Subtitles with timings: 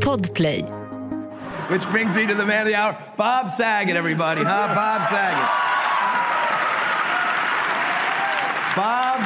[0.00, 0.60] Podplay.
[1.70, 4.74] Which brings me to the man of the hour, Bob Saget, everybody, huh?
[4.74, 5.48] Bob Saget.
[8.76, 9.20] Bob,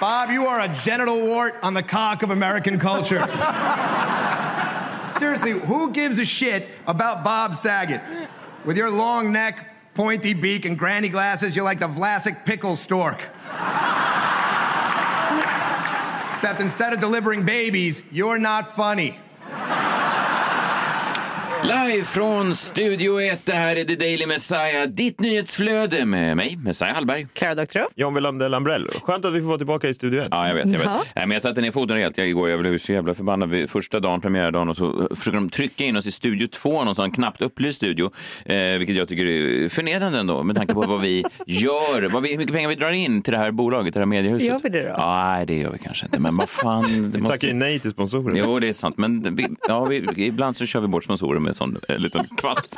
[0.00, 3.26] Bob, you are a genital wart on the cock of American culture.
[5.18, 8.00] Seriously, who gives a shit about Bob Saget?
[8.64, 13.20] With your long neck, pointy beak, and granny glasses, you're like the Vlasic pickle stork.
[16.38, 19.18] Except instead of delivering babies, you're not funny.
[21.62, 26.94] Live från Studio 1, det här är The Daily Messiah, ditt nyhetsflöde med mig, Messiah
[26.94, 27.26] Hallberg.
[27.32, 27.88] Clara Doktorow.
[27.94, 28.88] John Wilander Lambrell.
[29.02, 30.28] Skönt att vi får vara tillbaka i Studio 1.
[30.30, 30.66] Ja, jag vet.
[30.66, 30.82] Jag, vet.
[30.84, 31.02] Ja.
[31.16, 32.48] Nej, men jag satte ner foten rejält jag igår.
[32.50, 33.50] Jag blev så jävla förbannad.
[33.50, 36.94] vid Första dagen, premiärdagen, och så försöker de trycka in oss i Studio 2, någon
[36.94, 38.10] sån knappt upplyst studio,
[38.44, 42.30] eh, vilket jag tycker är förnedrande ändå, med tanke på vad vi gör, vad vi,
[42.30, 44.48] hur mycket pengar vi drar in till det här bolaget, det här mediehuset.
[44.48, 44.88] Gör vi det då?
[44.88, 46.84] Ja, nej, det gör vi kanske inte, men vad fan.
[47.12, 48.36] Det Vi tackar ju nej till sponsorer.
[48.36, 51.56] Jo, det är sant, men vi, ja, vi, ibland så kör vi bort sponsorer med
[51.56, 52.76] sån eh, liten kvast.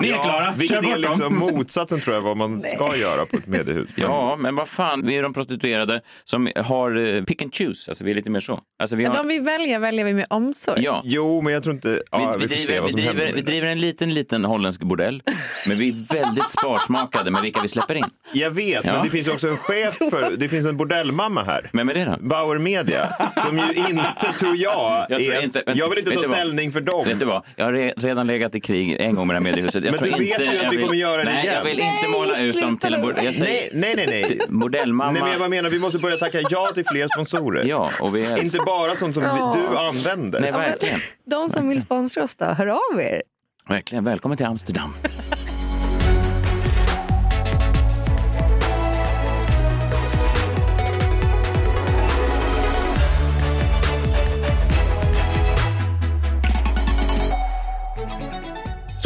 [0.00, 1.00] Ni är klara, kör Vilket är bort dem.
[1.00, 3.88] liksom motsatsen tror jag vad man ska göra på ett mediehus.
[3.94, 8.04] Ja, men vad fan, vi är de prostituerade som har eh, pick and choose, alltså
[8.04, 8.60] vi är lite mer så.
[8.80, 10.82] Alltså, vi har, De vi väljer väljer vi med omsorg.
[10.82, 11.00] ja.
[11.04, 12.02] Jo, men jag tror inte...
[12.10, 13.34] Ja, vi, vi, vi, får se driver, vad vi, som driver, händer.
[13.34, 15.22] vi driver en liten, liten holländsk bordell,
[15.68, 18.04] men vi är väldigt sparsmakade med vilka vi släpper in.
[18.32, 18.92] Jag vet, Ja.
[18.92, 20.36] men det finns också en chef för...
[20.36, 21.70] Det finns en bordellmamma här.
[21.72, 22.28] Vem är det då?
[22.28, 23.08] Bauer Media,
[23.46, 25.42] som ju inte, tror jag, Jag tror är...
[25.44, 26.36] inte- jag vill inte vet ta du vad?
[26.36, 27.04] ställning för dem.
[27.08, 27.42] Vet du vad?
[27.56, 29.84] Jag har re, redan legat i krig en gång med det här mediehuset.
[29.84, 31.54] Jag Men tror du vet inte, ju att vi vill- kommer göra det nej, igen.
[31.54, 33.24] jag vill inte Nej, måla ut dem till en bordell.
[33.24, 34.22] Jag säger Nej, nej, nej.
[34.28, 34.40] nej.
[34.48, 35.12] bordellmamma.
[35.12, 37.64] Nej, men jag bara menar, vi måste börja tacka ja till fler sponsorer.
[37.64, 38.42] Ja, och vi är...
[38.42, 40.40] Inte bara sånt som vi, du använder.
[40.40, 41.00] Nej, verkligen.
[41.30, 43.22] De som vill sponsra oss då, hör av er.
[43.68, 44.04] Verkligen.
[44.04, 44.92] Välkommen till Amsterdam.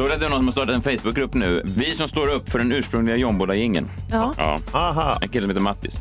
[0.04, 1.62] Att det är någon som har startat en Facebookgrupp nu?
[1.64, 3.88] Vi som står upp för den ursprungliga Jombola-jingeln.
[4.10, 5.18] Ja, Ja, Aha.
[5.22, 5.96] en kille som heter Mattis.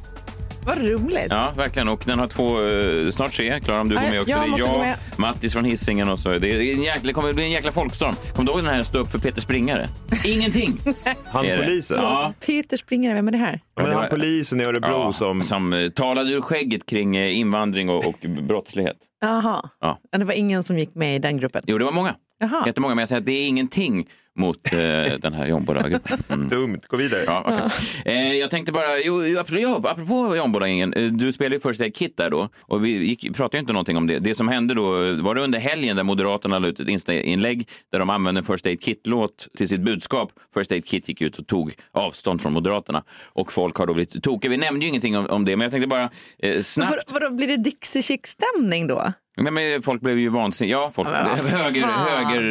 [0.65, 1.27] vad roligt.
[1.29, 1.89] Ja, verkligen.
[1.89, 3.59] Och den har två, eh, snart tre.
[3.59, 4.31] Klara, om du Ja, går med också.
[4.31, 4.95] jag det är måste jag, gå med.
[5.17, 6.29] Mattis från Hisingen och så.
[6.29, 8.15] Det, är en jäkla, det kommer bli en jäkla folkstorm.
[8.35, 9.89] Kommer du ihåg den här stå upp för Peter Springare?
[10.25, 10.77] Ingenting!
[11.25, 11.63] Han Är det?
[11.63, 11.97] polisen.
[12.01, 12.33] Ja.
[12.45, 13.59] Peter Springare, vem är det här?
[13.75, 15.41] Men det han polisen i Örebro Ja, som...
[15.43, 18.15] som eh, talade ur skägget kring eh, invandring och, och
[18.47, 18.97] brottslighet.
[19.21, 19.99] Jaha, Ja.
[20.17, 21.63] det var ingen som gick med i den gruppen.
[21.67, 22.15] Jo, det var många.
[22.39, 22.63] Jaha.
[22.65, 24.79] Jättemånga, men jag säger att det är ingenting mot eh,
[25.19, 26.23] den här Jombola-gruppen.
[26.29, 26.49] Mm.
[26.49, 27.23] Dumt, gå vidare.
[27.25, 27.93] Ja, okej.
[28.05, 32.17] eh, jag tänkte bara, jo, apropå, apropå Jombola-ingen, eh, du spelade ju First Aid Kit
[32.17, 34.19] där då och vi gick, pratade ju inte någonting om det.
[34.19, 34.91] Det som hände då,
[35.21, 38.65] var det under helgen där Moderaterna la ut ett Insta-inlägg där de använde en First
[38.65, 40.31] Aid Kit-låt till sitt budskap.
[40.53, 44.23] First Aid Kit gick ut och tog avstånd från Moderaterna och folk har då blivit
[44.23, 44.51] tokiga.
[44.51, 47.11] Vi nämnde ju ingenting om, om det, men jag tänkte bara eh, snabbt.
[47.11, 49.13] Vad, vadå, blir det Dixie Chick-stämning då?
[49.41, 50.77] Nej, men folk blev ju vansinniga.
[50.77, 52.41] Ja, folk, men höger, höger,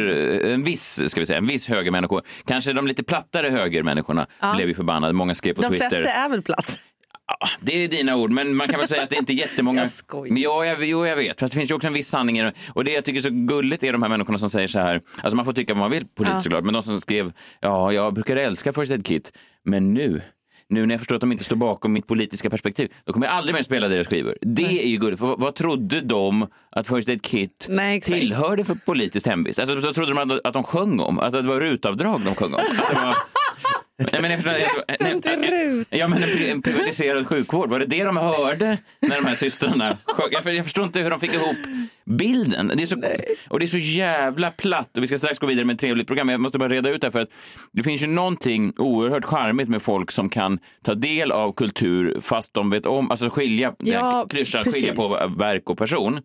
[0.53, 2.21] en viss, ska vi säga, en viss högermänniskor.
[2.45, 5.13] Kanske de lite plattare högermänniskorna blev ju förbannade.
[5.13, 5.89] Många skrev på De Twitter.
[5.89, 6.79] flesta är väl platt?
[7.39, 9.81] Ja, det är dina ord, men man kan väl säga att det inte är jättemånga.
[9.81, 10.33] Jag skojar.
[10.33, 11.39] Men ja, jag, jo, jag vet.
[11.39, 12.53] Fast det finns ju också en viss sanning i det.
[12.73, 15.01] Och det jag tycker är så gulligt är de här människorna som säger så här.
[15.21, 16.41] Alltså man får tycka vad man vill politiskt Ja.
[16.41, 16.63] såklart.
[16.63, 19.31] Men de som skrev, ja, jag brukar älska First Aid Kit,
[19.65, 20.21] men nu
[20.69, 23.35] nu när jag förstår att de inte står bakom mitt politiska perspektiv, då kommer jag
[23.35, 24.37] aldrig mer spela deras skivor.
[24.41, 25.19] Det är ju gulligt.
[25.19, 29.59] För vad, vad trodde de att First Aid Kit Nej, tillhörde för politiskt hemvist?
[29.59, 32.53] Alltså, då trodde de att, att de sjöng om, att det var rutavdrag de sjöng
[32.53, 32.59] om.
[34.11, 34.53] Nej, men förstår,
[34.99, 35.87] jag, Inte RUT.
[35.89, 39.35] Ja, men en, pri- en privatiserad sjukvård, var det det de hörde när de här
[39.35, 39.97] systrarna?
[40.31, 41.55] Jag, jag förstår inte hur de fick ihop
[42.05, 42.71] bilden.
[42.75, 42.95] Det är så,
[43.49, 44.97] och det är så jävla platt.
[44.97, 46.27] Och vi ska strax gå vidare med ett trevligt program.
[46.27, 47.29] men Jag måste bara reda ut det här för att
[47.71, 52.53] det finns ju någonting oerhört charmigt med folk som kan ta del av kultur fast
[52.53, 56.19] de vet om, alltså skilja, Ja, klyschan, skilja på verk och person.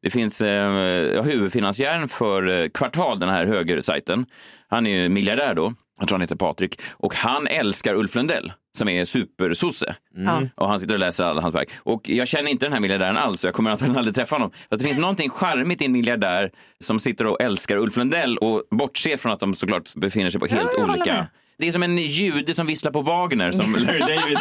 [0.00, 4.26] Det finns eh, huvudfinansiären för eh, Kvartal, den här högersajten.
[4.68, 5.74] Han är ju miljardär då.
[5.98, 6.80] Jag tror han heter Patrik.
[6.92, 9.94] Och han älskar Ulf Lundell som är supersosse.
[10.16, 10.42] Ja.
[10.56, 11.70] Och han sitter och läser alla hans verk.
[11.78, 14.50] Och jag känner inte den här miljardären alls och jag kommer antagligen aldrig träffa honom.
[14.70, 16.50] Fast det finns någonting charmigt i en miljardär
[16.80, 20.46] som sitter och älskar Ulf Lundell och bortser från att de såklart befinner sig på
[20.46, 21.26] helt håller olika
[21.58, 24.38] det är som en jude som visslar på Wagner som Larry David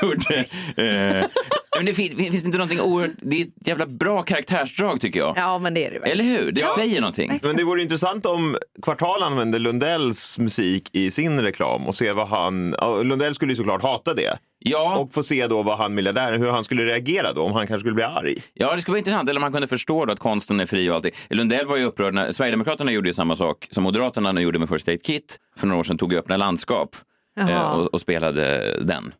[0.00, 0.44] gjorde.
[0.82, 1.26] Eh,
[1.76, 5.34] men det finns, finns inte någonting oerhört, det är ett jävla bra karaktärsdrag tycker jag.
[5.36, 6.10] Ja, men det är det väl.
[6.10, 6.52] Eller hur?
[6.52, 7.40] Det säger någonting.
[7.42, 12.28] Men det vore intressant om Kvartal använde Lundells musik i sin reklam och se vad
[12.28, 12.74] han...
[12.80, 14.38] ja, Lundell skulle ju såklart hata det.
[14.66, 17.66] Ja, Och få se då vad han miljardären, hur han skulle reagera då, om han
[17.66, 18.36] kanske skulle bli arg.
[18.54, 19.28] ja, det skulle vara intressant.
[19.30, 21.12] Eller om man kunde förstå då att konsten är fri och allting.
[21.30, 24.68] Lundell var ju upprörd när Sverigedemokraterna gjorde ju samma sak som Moderaterna nu gjorde med
[24.68, 25.38] First Aid Kit.
[25.58, 26.96] För några år sedan tog ju Öppna landskap
[27.40, 29.12] eh, och, och spelade den.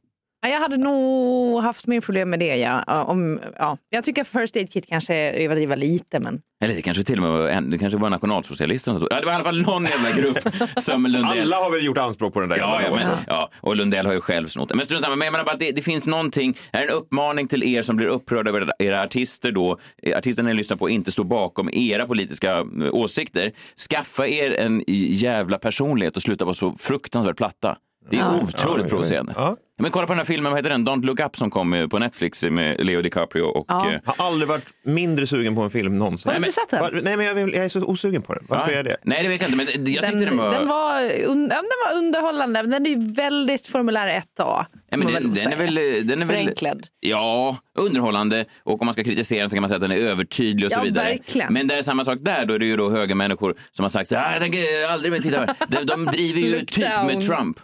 [0.45, 2.57] Ja, jag hade nog haft mer problem med det.
[2.57, 3.03] Ja.
[3.03, 3.79] Om, ja.
[3.91, 6.21] Jag tycker First Aid Kit kanske överdriver lite.
[6.21, 6.41] Men...
[6.65, 9.13] Eller det kanske till och med var, en, det kanske var nationalsocialisterna som stod.
[9.13, 10.39] Ja, det var i alla fall någon jävla grupp
[10.77, 11.25] som Lundell...
[11.25, 14.13] Alla har väl gjort anspråk på den där Ja, ja, men, ja, och Lundell har
[14.13, 14.75] ju själv snott det.
[14.75, 15.17] Men strunt samma.
[15.17, 17.97] Men jag menar bara att det, det finns någonting, är en uppmaning till er som
[17.97, 19.79] blir upprörda över era artister då,
[20.17, 23.53] artisterna ni lyssnar på inte står bakom era politiska eh, åsikter.
[23.91, 27.77] Skaffa er en jävla personlighet och sluta vara så fruktansvärt platta.
[28.11, 29.33] Det är otroligt Ja, provocerande.
[29.37, 29.57] ja.
[29.79, 30.89] Men kolla på den här filmen, vad heter den?
[30.89, 33.65] Don't look up som kom eh, på Netflix med Leo DiCaprio och...
[33.69, 33.93] Ja.
[33.93, 36.29] eh, Har aldrig varit mindre sugen på en film någonsin.
[36.33, 36.81] Har du inte sett den?
[36.81, 38.45] Var, nej, men jag, vill, jag är så osugen på den.
[38.49, 38.97] Varför är jag det?
[39.05, 40.51] Nej, det vet jag inte, men jag tyckte Den, den, var...
[40.53, 42.63] den, var un, ja, den var underhållande.
[42.63, 44.23] men Den är ju väldigt formulär 1A.
[44.39, 45.75] Ja, men får man den, den är väl...
[46.07, 46.87] Den är väl Förenklad.
[47.01, 48.45] Ja, underhållande.
[48.65, 50.73] Och om man ska kritisera den så kan man säga att den är övertydlig och
[50.73, 51.05] så Ja, vidare.
[51.09, 51.53] verkligen.
[51.53, 52.47] Men det är samma sak där.
[52.47, 54.61] Då är det ju då högermänniskor som har sagt så här, jag tänker
[54.93, 57.07] aldrig mer titta på det." de, de driver ju typ down.
[57.07, 57.57] med Trump.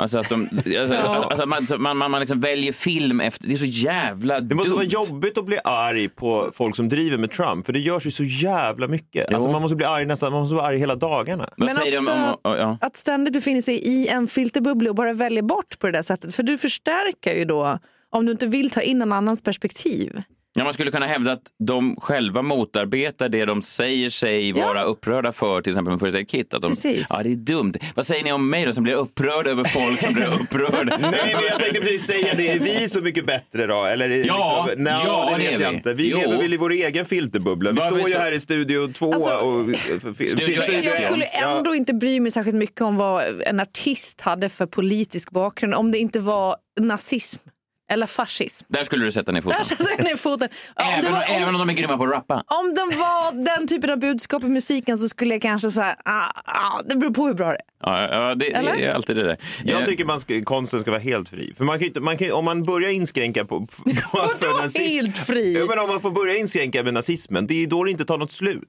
[0.00, 0.48] Alltså att, de,
[0.80, 3.48] alltså, alltså att man, så man, man, man liksom väljer film efter...
[3.48, 4.76] Det är så jävla Det måste dumt.
[4.76, 8.10] vara jobbigt att bli arg på folk som driver med Trump, för det görs ju
[8.10, 9.34] så jävla mycket.
[9.34, 11.48] Alltså, man måste bli arg nästan, man måste vara arg hela dagarna.
[11.56, 12.24] Men säger också om...
[12.24, 12.78] att, ja.
[12.80, 16.34] att ständigt befinna sig i en filterbubbla och bara välja bort på det där sättet.
[16.34, 17.78] För du förstärker ju då
[18.10, 20.22] om du inte vill ta in en annans perspektiv.
[20.54, 24.66] Ja, man skulle kunna hävda att de själva motarbetar det de säger sig Ja.
[24.66, 26.54] vara upprörda för, till exempel med First Aid Kit.
[26.54, 27.06] Att de, Precis.
[27.10, 27.72] ja, det är dumt.
[27.94, 30.98] Vad säger ni om mig då som blir upprörd över folk som blir upprörda?
[31.00, 32.48] Nej, men jag tänkte precis säga det.
[32.48, 33.84] Är vi så mycket bättre då?
[33.84, 35.76] Eller, Ja, liksom, nej, ja, det det vet är jag vi.
[35.76, 35.94] inte.
[35.94, 36.18] Vi Jo.
[36.18, 37.70] lever väl i vår egen filterbubbla.
[37.70, 39.76] Vi Vad står vi ju här i studio två Alltså, och...
[40.14, 44.48] Studio Jag, jag skulle ändå inte bry mig särskilt mycket om vad en artist hade
[44.48, 47.40] för politisk bakgrund om det inte var nazism
[47.88, 48.66] eller fascism.
[48.68, 49.58] Där skulle du sätta ner foten.
[49.58, 50.48] Där sätter jag ner foten.
[50.76, 52.44] Ja, om, det Även, var, även om, om de är grymma på att rappa.
[52.46, 56.26] om det var den typen av budskap i musiken så skulle jag kanske säga ah,
[56.44, 57.60] ah, det beror på hur bra det är.
[57.82, 59.36] Ja, ja det, det är alltid det där.
[59.64, 61.54] Jag Eh, tycker man ska, konsten ska vara helt fri.
[61.56, 63.66] För man kan inte, man kan, om man börjar inskränka på...
[63.66, 63.82] på
[64.12, 65.58] Vadå helt fri?
[65.58, 68.04] Ja, men om man får börja inskränka med nazismen, det är ju då det inte
[68.04, 68.62] tar något slut.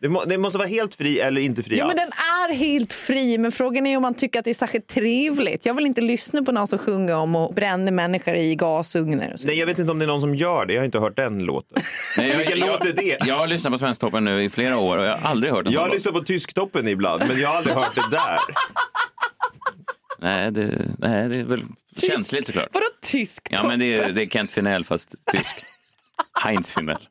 [0.00, 2.10] Det, må, det måste vara helt fri eller inte fri Jo, men alls.
[2.10, 5.66] den är helt fri, men frågan är om man tycker att det är särskilt trevligt.
[5.66, 9.34] Jag vill inte lyssna på någon som sjunger om och bränner människor i gasugnar.
[9.44, 10.72] Nej, jag vet inte om det är någon som gör det.
[10.72, 11.82] Jag har inte hört den låten.
[12.16, 13.18] nej, jag- Vilken jag- låt är det?
[13.26, 15.72] Jag har lyssnat på Svensktoppen nu i flera år och jag har aldrig hört en
[15.72, 18.38] Jag har lyssnat på Tysktoppen ibland, men jag har aldrig hört det där.
[20.20, 21.62] Nej, det, nej, det är väl
[21.96, 22.68] känsligt såklart.
[22.72, 25.64] Vadå tysk Ja, men det är, det är Kent Finell fast tysk.
[26.44, 27.08] Heinz Finell.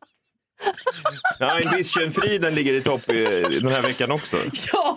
[1.39, 3.01] Ja, Ambition-friden fri, den ligger i topp
[3.61, 4.37] den här veckan också.
[4.73, 4.96] Ja!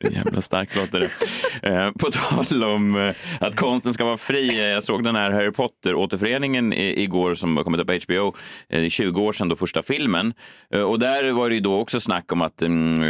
[0.00, 1.68] Jävla stark låt är det.
[1.68, 4.48] Eh, på tal om eh, att konsten ska vara fri.
[4.58, 8.26] eh, Jag såg den här Harry Potter-återföreningen igår som har kommit upp på HBO.
[8.68, 10.34] Eh, Det är 20 år sedan då första filmen.
[10.86, 13.02] Och där var det ju då också snack om att mm,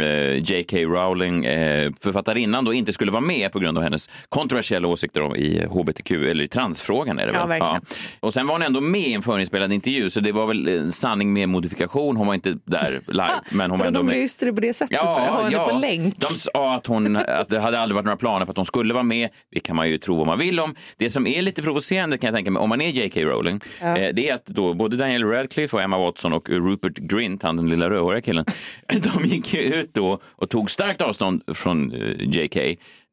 [0.43, 0.77] J.K.
[0.77, 5.35] Rowling, eh, författarinnan, då inte skulle vara med på grund av hennes kontroversiella åsikter om
[5.35, 7.41] i hbtq, eller i transfrågan är det väl?
[7.41, 7.81] Ja, verkligen.
[8.19, 11.33] Och sen var hon ändå med i en förinspelad intervju, så det var väl sanning
[11.33, 12.17] med modifikation.
[12.17, 14.15] Hon var inte där live, men hon var ändå de med.
[14.17, 14.97] löste det på det sättet?
[14.99, 16.15] Har henne på länk?
[16.19, 18.93] De sa att, hon, att det hade aldrig varit några planer på att hon skulle
[18.93, 19.29] vara med.
[19.51, 20.75] Det kan man ju tro vad man vill om.
[20.97, 23.21] Det som är lite provocerande kan jag tänka mig, om man är J.K.
[23.21, 27.43] Rowling, eh, det är att då både Daniel Radcliffe och Emma Watson och Rupert Grint,
[27.43, 28.45] han den lilla rödhåriga killen,
[28.87, 32.59] de gick ju ut då och tog starkt avstånd från eh, J.K.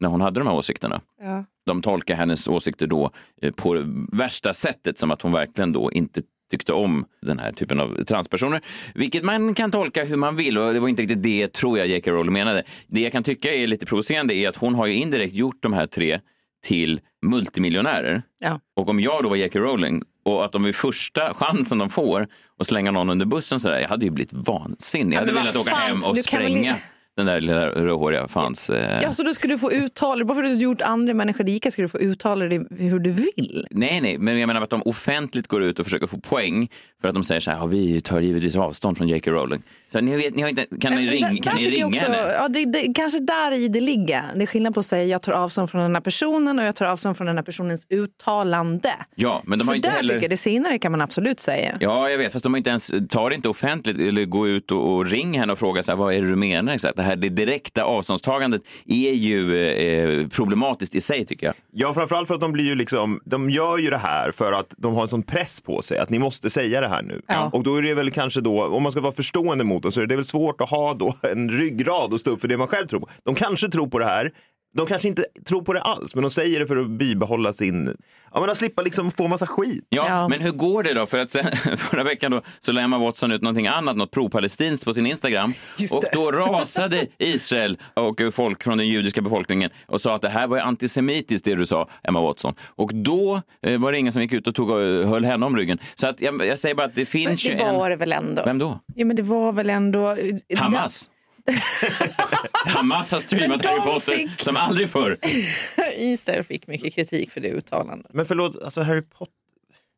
[0.01, 1.01] när hon hade de här åsikterna.
[1.23, 1.45] Ja.
[1.67, 3.11] De tolkar hennes åsikter då
[3.43, 6.21] eh, på värsta sättet som att hon verkligen då inte
[6.51, 8.61] tyckte om den här typen av transpersoner.
[8.95, 11.87] Vilket man kan tolka hur man vill och det var inte riktigt det tror jag
[11.87, 12.11] J.K.
[12.11, 12.63] Rowling menade.
[12.87, 15.73] Det jag kan tycka är lite provocerande är att hon har ju indirekt gjort de
[15.73, 16.21] här tre
[16.65, 18.23] till multimiljonärer.
[18.39, 18.61] Ja.
[18.77, 19.59] Och om jag då var J.K.
[19.59, 22.27] Rowling och att de vid första chansen de får
[22.59, 25.17] och slänga någon under bussen sådär, jag hade ju blivit vansinnig.
[25.17, 26.77] Jag hade velat åka hem och spränga
[27.17, 28.71] den där lilla rödhåriga fans...
[28.71, 29.03] Eh...
[29.03, 31.71] Ja, så då ska du få uttala Bara för att du gjort andra människor rika
[31.71, 33.67] ska du få uttala det hur du vill.
[33.71, 36.69] Nej, nej, men jag menar att de offentligt går ut och försöker få poäng
[37.01, 39.31] för att de säger så här, ja, vi tar givetvis avstånd från J.K.
[39.31, 39.63] Rowling.
[39.89, 42.33] Så ni, vet, ni har inte, kan ni, ring, kan ni ringa också, henne?
[42.33, 44.23] ja, det, det, Kanske där i det ligger.
[44.35, 46.77] Det är skillnad på att säga jag tar avstånd från den här personen och jag
[46.77, 48.93] tar avstånd från den här personens uttalande.
[49.15, 50.15] Ja, men de För har inte där heller...
[50.15, 51.77] tycker jag det senare kan man absolut säga.
[51.81, 54.95] Ja, jag vet, fast de har inte ens, tar inte offentligt eller går ut och,
[54.95, 56.97] och ring henne och frågar så här, vad är det du menar exakt?
[56.97, 61.55] Det här det direkta avståndstagandet är ju eh, problematiskt i sig tycker jag.
[61.73, 64.75] Ja, framförallt för att de blir ju liksom, de gör ju det här för att
[64.79, 67.23] de har en sån press på sig att ni måste säga det här nu.
[67.27, 67.51] Ja.
[67.53, 70.01] Och då är det väl kanske då, om man ska vara förstående mot det, så
[70.01, 72.69] är det väl svårt att ha då en ryggrad och stå upp för det man
[72.69, 73.09] själv tror på.
[73.23, 74.33] De kanske tror på det här,
[74.77, 77.97] de kanske inte tror på det alls, men de säger det för att bibehålla sin...
[78.35, 79.87] Ja, men att slippa liksom få massa skit.
[79.89, 80.29] Ja, Ja.
[80.29, 81.07] men hur går det då?
[81.07, 81.45] För att sen,
[81.77, 85.53] förra veckan då, så la Emma Watson ut någonting annat, något pro-palestinskt på sin Instagram.
[85.79, 86.11] Just Och det.
[86.13, 90.59] då rasade Israel och folk från den judiska befolkningen och sa att det här var
[90.59, 92.55] antisemitiskt det du sa, Emma Watson.
[92.69, 94.79] Och då eh, var det ingen som gick ut och tog och
[95.09, 95.79] höll henne om ryggen.
[95.95, 97.91] Så att jag, jag säger bara att det Men finns det ju var en...
[97.91, 98.43] det väl ändå?
[98.45, 98.81] Vem då?
[98.95, 100.17] Ja, men det var väl ändå...
[100.57, 101.11] Hamas.
[102.67, 105.17] Hamas har streamat Harry Potter fick- som aldrig förr.
[105.97, 108.15] Israel fick mycket kritik för det uttalandet.
[108.15, 109.33] Men förlåt, alltså Harry Potter,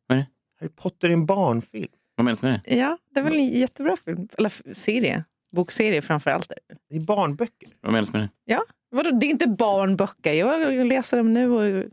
[0.07, 0.17] Vad?
[0.59, 1.87] Harry Potter är en barnfilm.
[2.15, 2.75] Vad menas med det?
[2.75, 4.27] Ja, det är väl en jättebra film.
[4.37, 5.23] Eller serie.
[5.55, 6.51] Bokserie framför allt.
[6.89, 7.67] Det är barnböcker.
[7.81, 8.29] Vad menas med det?
[8.45, 9.11] Ja, vadå?
[9.11, 10.33] Det är inte barnböcker.
[10.33, 11.83] Jag läser dem nu och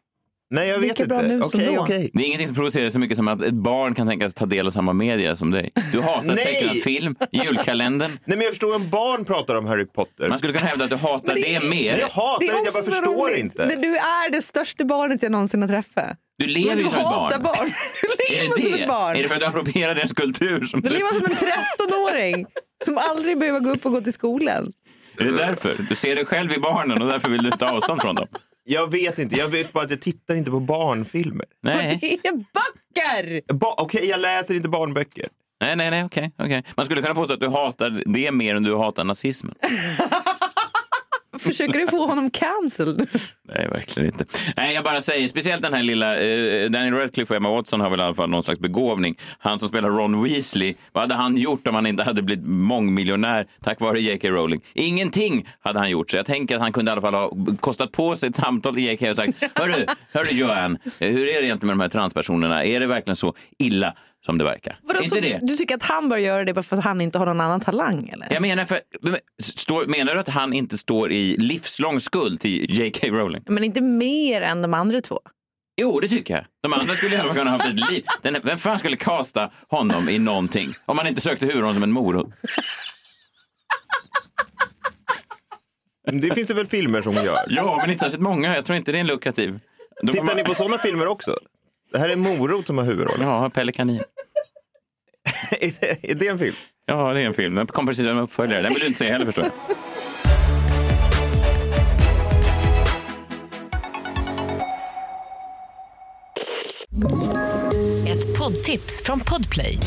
[0.51, 1.05] Nej, jag vet inte.
[1.07, 1.83] bra nu som Okej, då.
[1.83, 2.11] okej.
[2.15, 4.67] Det är ingenting som provocerar så mycket som att ett barn kan tänkas ta del
[4.67, 5.71] av samma media som dig.
[5.93, 6.37] Du hatar Nej!
[6.45, 8.11] tecknad film, julkalendern.
[8.25, 10.29] Nej, men jag förstår om barn pratar om Harry Potter.
[10.29, 11.93] Man skulle kunna hävda att du hatar det, det- mer.
[11.93, 13.39] Nej, jag hatar det, jag bara förstår roligt.
[13.39, 13.67] inte.
[13.67, 16.17] Det- Du är det största barnet jag någonsin har träffat.
[16.39, 17.43] Du lever du ju som ett barn.
[17.43, 17.57] barn.
[18.29, 18.83] Du Är lever det som det?
[18.83, 19.17] ett barn.
[19.17, 20.65] Är det för att du approprierar deras kultur?
[20.65, 20.95] Som Du du...
[20.95, 21.37] lever som en
[21.91, 22.47] 13-åring
[22.85, 24.67] som aldrig behöver gå upp och gå till skolan.
[25.19, 25.75] Är det därför?
[25.89, 28.27] Du ser dig själv i barnen och därför vill du ta avstånd från dem?
[28.69, 31.47] Jag vet inte, jag vet bara att jag tittar inte på barnfilmer.
[31.63, 33.55] Nej, Det är böcker!
[33.55, 35.29] Ba- Okej, jag läser inte barnböcker.
[35.61, 36.33] nej, nej, nej okej.
[36.39, 36.65] okej.
[36.77, 39.55] Man skulle kunna påstå att du hatar det mer än du hatar nazismen.
[41.39, 43.09] Försöker du få honom cancelled?
[43.49, 44.25] Nej, verkligen inte.
[44.57, 47.91] Nej, jag bara säger, speciellt den här lilla, eh, Daniel Radcliffe och Emma Watson har
[47.91, 49.19] väl i alla fall någon slags begåvning.
[49.39, 53.47] Han som spelar Ron Weasley, vad hade han gjort om han inte hade blivit mångmiljonär
[53.63, 54.29] tack vare J.K.
[54.29, 54.61] Rowling?
[54.75, 57.93] Ingenting hade han gjort, så jag tänker att han kunde i alla fall ha kostat
[57.93, 59.11] på sig ett samtal till J.K.
[59.11, 62.65] och sagt, hörru, hörru Joanne, eh, hur är det egentligen med de här transpersonerna?
[62.65, 63.95] Är det verkligen så illa
[64.27, 64.79] som det verkar?
[64.83, 65.39] Vadå, inte så det?
[65.43, 67.61] Du tycker att han bör göra det bara för att han inte har någon annan
[67.61, 68.09] talang?
[68.09, 68.27] Eller?
[68.31, 68.81] Jag menar, för,
[69.43, 73.07] står, menar du att han inte står i livslång skuld till J.K.
[73.07, 73.43] Rowling?
[73.47, 75.21] Men inte mer än de andra två.
[75.81, 76.45] Jo, det tycker jag.
[76.63, 78.05] De andra skulle fall kunna ha haft ett liv.
[78.23, 80.69] Den, vem fan skulle casta honom i någonting?
[80.87, 82.29] Om man inte sökte huvudrollen som en morot.
[86.13, 87.39] Det finns det väl filmer som gör?
[87.49, 88.55] Ja, men inte särskilt många.
[88.55, 89.61] Jag tror inte det är en lukrativ.
[90.03, 91.39] Då Tittar man- ni på sådana filmer också?
[91.93, 93.29] Det här är Morot som har huvudrollen.
[93.29, 94.03] Ja, Pelle Kanin.
[96.03, 96.57] är det en film?
[96.87, 97.55] Ja, det är en film.
[97.55, 98.63] Den kom precis som uppföljare.
[98.63, 99.53] Den vill du inte se heller förstår jag.
[108.09, 109.79] Ett poddtips från Podplay.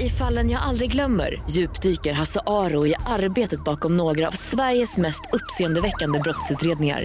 [0.00, 5.20] I fallen jag aldrig glömmer djupdyker Hasse Aro i arbetet bakom några av Sveriges mest
[5.32, 7.04] uppseendeväckande brottsutredningar.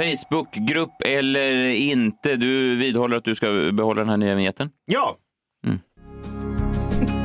[0.00, 2.36] Facebookgrupp eller inte?
[2.36, 4.70] Du vidhåller att du ska behålla den här nya vignetten?
[4.84, 5.16] Ja,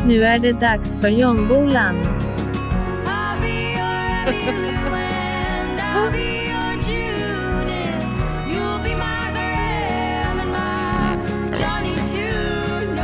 [0.08, 1.96] Nu är det dags för Jombolan.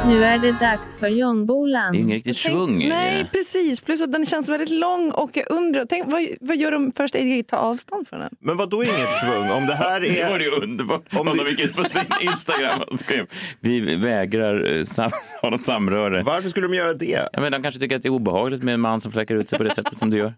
[0.07, 3.79] Nu är det dags för Det är ingen riktig svung Nej, precis.
[3.79, 7.15] Plus att den känns väldigt lång och jag undrar, tänk, vad, vad gör de först?
[7.15, 8.29] Är det ta avstånd från den?
[8.39, 9.49] men vad då inget svung?
[9.51, 10.43] Om det här Det var är...
[10.43, 13.27] ju underbart Om om det- de gick ut på sin Instagram och skrev
[13.59, 16.23] vi vägrar eh, sam- ha något samröre.
[16.23, 17.29] Varför skulle de göra det?
[17.33, 19.49] Ja, men de kanske tycker att det är obehagligt med en man som fläckar ut
[19.49, 20.33] sig på det sättet som du gör.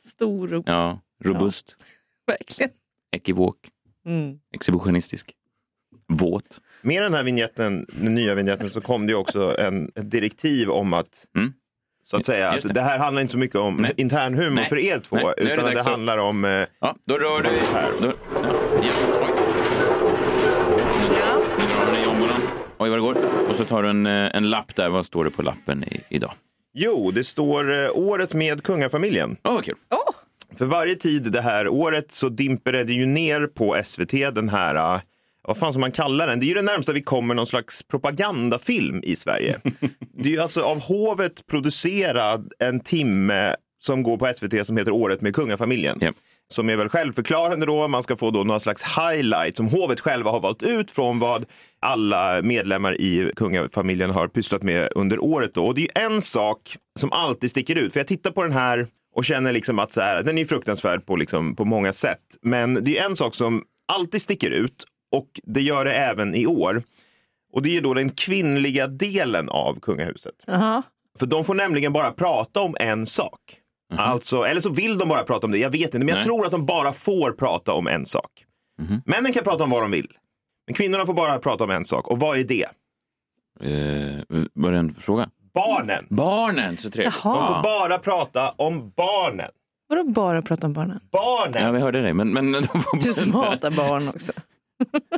[0.00, 1.76] Stor och Ja, robust,
[2.26, 2.70] verkligen.
[3.16, 3.56] ekivok,
[4.06, 4.38] Mm.
[4.54, 5.30] exhibitionistisk,
[6.08, 6.60] våt.
[6.82, 10.70] Med den här vignetten, den nya vignetten så kom det ju också en, ett direktiv
[10.70, 11.52] om att Mm.
[12.04, 12.72] så att säga, att det.
[12.72, 13.92] det här handlar inte så mycket om Nej.
[13.96, 14.68] intern humor Nej.
[14.68, 16.44] för er två, Nej, det utan det att- handlar om...
[16.44, 17.48] Eh, Ja, då rör du...
[17.74, 17.90] Här.
[18.00, 18.12] Då, ja,
[18.82, 18.88] ja,
[19.22, 19.30] oj.
[21.58, 22.40] Nu drar du den i ombolan.
[22.78, 23.16] Oj, vad det går.
[23.48, 24.88] Och så tar du en, eh, en lapp där.
[24.88, 26.32] Vad står det på lappen i, idag?
[26.78, 29.36] jo, det står eh, året med kungafamiljen.
[29.44, 29.74] Åh, vad kul.
[30.58, 35.00] För varje tid det här året så dimper det ju ner på SVT den här,
[35.46, 37.82] vad fan som man kallar den, det är ju det närmsta vi kommer någon slags
[37.82, 39.58] propagandafilm i Sverige.
[40.14, 44.90] det är ju alltså av hovet producerad en timme som går på SVT som heter
[44.90, 45.98] Året med kungafamiljen.
[46.00, 46.14] Japp.
[46.48, 50.30] Som är väl självförklarande då, man ska få då några slags highlight som hovet själva
[50.30, 51.44] har valt ut från vad
[51.80, 55.54] alla medlemmar i kungafamiljen har pysslat med under året.
[55.54, 55.66] Då.
[55.66, 58.52] Och det är ju en sak som alltid sticker ut, för jag tittar på den
[58.52, 62.22] här och känner liksom att så här, den är fruktansvärd på, liksom, på många sätt.
[62.42, 63.62] Men det är en sak som
[63.92, 66.82] alltid sticker ut och det gör det även i år.
[67.52, 70.34] Och det är då den kvinnliga delen av kungahuset.
[70.46, 70.82] Jaha.
[71.18, 73.40] För de får nämligen bara prata om en sak.
[73.94, 75.98] Alltså, eller så vill de bara prata om det, jag vet inte.
[75.98, 76.24] Men jag Nej.
[76.24, 78.30] tror att de bara får prata om en sak.
[79.04, 80.08] Männen kan prata om vad de vill.
[80.66, 82.08] Men kvinnorna får bara prata om en sak.
[82.08, 82.66] Och vad är det?
[83.60, 85.28] Eh, var det en fråga?
[85.54, 86.06] Barnen.
[86.10, 87.14] Barnen, så trevligt.
[87.24, 87.38] Jaha.
[87.38, 89.50] De får bara prata om barnen.
[89.88, 91.00] Vadå bara prata om barnen?
[91.12, 91.62] Barnen.
[91.62, 92.12] Ja, vi hörde dig.
[92.12, 94.32] Men, men de får Du som hatar barn också.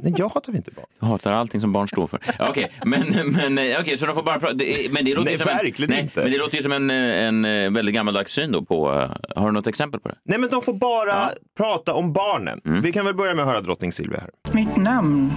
[0.02, 0.86] Nej, jag hatar inte barn.
[1.00, 2.20] Jag hatar allting som barn står för.
[2.38, 3.00] Ja, Okej, men,
[3.32, 4.54] men, eh, okej, så de får bara prata.
[4.54, 6.22] det är- Men det låter Nej, som verkligen en, inte.
[6.22, 8.88] Men det låter ju som en, eh, en eh, väldigt gammaldags syn då på...
[9.36, 10.14] Har du något exempel på det?
[10.24, 12.60] Nej, men de får bara prata om barnen.
[12.82, 14.30] Vi kan väl börja med att höra drottning Silvia här.
[14.54, 15.32] Mitt namn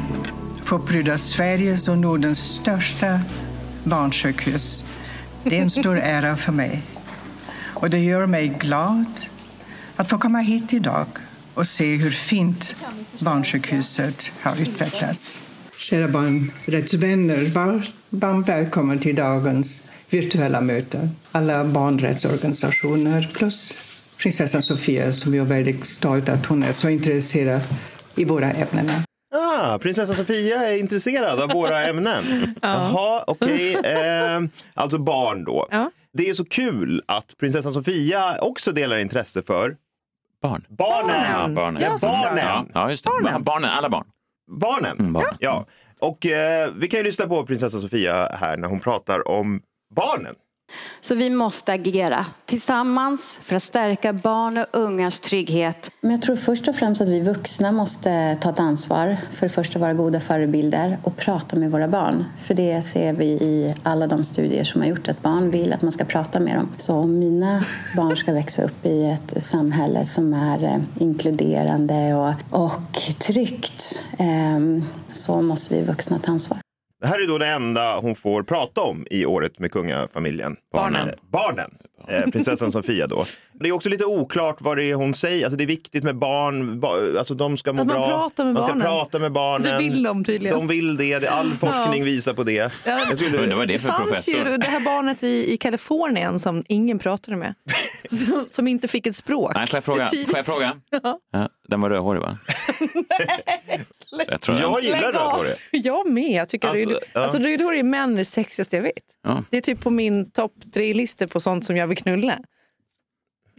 [0.64, 3.20] får pryda Sveriges och Nordens största
[3.84, 4.86] barnsjukhus.
[5.44, 6.82] Det är en stor ära för mig.
[7.74, 9.06] Och det gör mig glad
[9.96, 11.06] att få komma hit idag
[11.54, 12.76] och se hur fint
[13.20, 15.40] barnsjukhuset har utvecklats.
[15.78, 21.10] Kära barnrättsvänner, var- varmt välkommen till dagens virtuella möte.
[21.32, 23.74] Alla barnrättsorganisationer plus
[24.18, 27.62] prinsessan Sofia som jag är väldigt stolt att hon är så intresserad
[28.16, 28.92] i våra ämnen.
[29.36, 32.56] Ah, prinsessa Sofia är intresserad av våra ämnen.
[32.62, 33.74] Jaha, okej.
[33.76, 34.42] Eh,
[34.74, 35.68] alltså barn då.
[35.72, 35.92] Ja.
[36.14, 39.76] Det är så kul att prinsessan Sofia också delar intresse för
[40.42, 40.66] Barn.
[40.70, 41.32] barnen.
[41.32, 41.82] Ja, barnen.
[41.82, 42.38] Ja, barnen.
[42.38, 43.10] Ja, ja, just det.
[43.10, 43.44] Barnen.
[43.44, 43.70] barnen.
[43.70, 44.06] Alla barn.
[44.52, 45.00] Barnen.
[45.00, 45.36] Mm, barnen.
[45.40, 45.66] Ja.
[46.00, 49.62] Och eh, vi kan ju lyssna på prinsessa Sofia här när hon pratar om
[49.96, 50.36] barnen.
[51.02, 55.92] Så vi måste agera tillsammans för att stärka barn och ungas trygghet.
[56.02, 59.18] Men jag tror först och främst att vi vuxna måste ta ett ansvar.
[59.32, 62.26] För att först vara goda förebilder och prata med våra barn.
[62.40, 65.82] För det ser vi i alla de studier som har gjort att barn vill att
[65.82, 66.70] man ska prata med dem.
[66.78, 67.64] Så om mina
[67.96, 74.84] barn ska växa upp i ett samhälle som är eh, inkluderande och, och tryggt ehm,
[75.12, 76.58] så måste vi vuxna ta ansvar.
[77.02, 80.56] Det här är då det enda hon får prata om i året med kungafamiljen.
[80.74, 81.10] Barnen.
[81.32, 81.70] Barnen.
[82.08, 83.26] Eh, prinsessan Sofia då.
[83.54, 85.46] Det är också lite oklart vad det är hon säger.
[85.46, 86.80] Alltså det är viktigt med barn.
[86.80, 88.08] Ba, alltså de ska må man bra.
[88.10, 88.88] pratar med man ska barnen.
[88.88, 89.72] prata med barnen.
[89.72, 90.58] Det vill de tydligen.
[90.58, 91.20] De vill det.
[91.20, 92.54] Det- All forskning visar på det.
[92.54, 92.70] Jag
[93.02, 94.34] Undrar skulle, vad det är Det för fanns professor.
[94.50, 97.54] ju det här barnet i, i Kalifornien som ingen pratade med.
[98.10, 99.52] som, som inte fick ett språk.
[99.56, 100.08] Nej, får jag fråga?
[100.12, 100.26] Det.
[100.26, 100.74] Får jag fråga?
[101.34, 102.38] Ja, den var rödhårig, va?
[104.28, 105.32] jag tror jag gillar Lägg av.
[105.32, 105.54] rödhårig.
[105.72, 106.32] Jag med.
[106.32, 107.20] Jag tycker Alltså, alltså, ja.
[107.22, 108.94] alltså, rödhåriga män är det sexigaste jag vet.
[109.24, 109.44] Ja.
[109.50, 112.40] Det är typ på min topp tre-lista på sånt som jag vill knulla.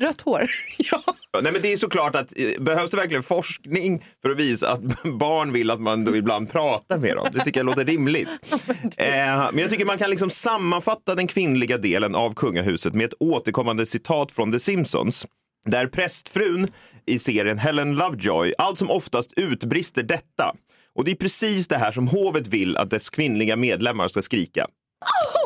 [0.00, 0.42] Rött hår.
[0.78, 1.02] ja.
[1.42, 5.02] Nej, men det är såklart att eh, behövs det verkligen forskning för att visa att
[5.18, 7.28] barn vill att man då ibland pratar med dem?
[7.32, 8.28] Det tycker jag låter rimligt.
[8.96, 13.14] Eh, men jag tycker man kan liksom sammanfatta den kvinnliga delen av kungahuset med ett
[13.20, 15.26] återkommande citat från The Simpsons.
[15.64, 16.68] Där prästfrun
[17.06, 20.54] i serien Helen Lovejoy allt som oftast utbrister detta.
[20.94, 24.66] Och det är precis det här som hovet vill att dess kvinnliga medlemmar ska skrika.
[25.02, 25.41] Oh,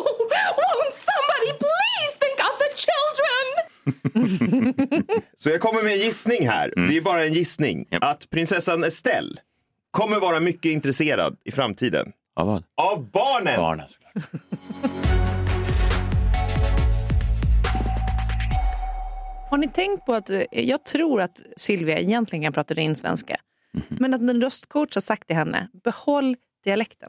[5.36, 6.72] Så jag kommer med en gissning här.
[6.88, 7.88] Det är bara en gissning.
[7.90, 8.04] Japp.
[8.04, 9.36] Att prinsessan Estelle
[9.90, 12.64] kommer vara mycket intresserad i framtiden Ja, vad?
[12.74, 13.56] av barnen.
[13.56, 14.42] Barnen, såklart.
[19.50, 23.36] Har ni tänkt på att eh, jag tror att Silvia egentligen kan prata in svenska.
[23.88, 27.08] Men att en röstcoach har sagt till henne, behåll dialekten.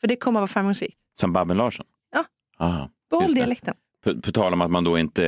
[0.00, 0.98] För det kommer att vara framgångsrikt.
[1.14, 1.86] Som Babben Larsson?
[2.12, 2.24] Ja.
[2.58, 3.40] Aha, Behåll just det.
[3.40, 3.74] dialekten.
[4.04, 5.22] På, på tal om att man då inte,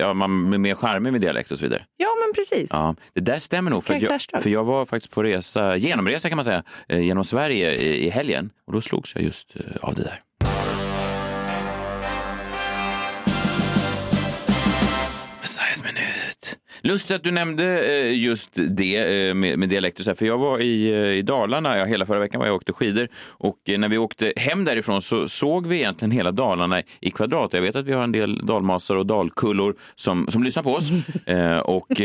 [0.00, 1.84] ja, man blir mer charmig med dialekt och så vidare.
[1.96, 2.70] Ja, men precis.
[2.72, 3.84] Ja, det där stämmer nog.
[3.84, 7.74] För jag, för jag var faktiskt på resa, genomresa kan man säga, eh, genom Sverige
[7.74, 8.50] i, i helgen.
[8.66, 10.20] Och då slogs jag just eh, av det där.
[16.86, 20.02] Lustigt att du nämnde eh, just det eh, med, dialekter.
[20.02, 22.56] så För jag var i, eh, i Dalarna, ja, hela förra veckan var jag och
[22.56, 23.08] åkte skidor.
[23.28, 27.52] Och när vi åkte hem därifrån så såg vi egentligen hela Dalarna i kvadrat.
[27.52, 30.90] Jag vet att vi har en del dalmasar och dalkullor som, som lyssnar på oss.
[31.64, 32.00] Och